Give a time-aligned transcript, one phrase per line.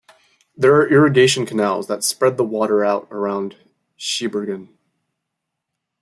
[0.57, 3.57] There are irrigation canals that spread the water out around
[3.99, 4.69] Sheberghan.